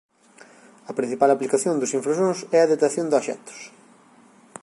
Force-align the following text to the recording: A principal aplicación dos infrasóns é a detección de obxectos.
A 0.89 0.91
principal 0.99 1.29
aplicación 1.31 1.75
dos 1.77 1.95
infrasóns 1.99 2.39
é 2.55 2.59
a 2.61 2.69
detección 2.73 3.07
de 3.07 3.17
obxectos. 3.19 3.59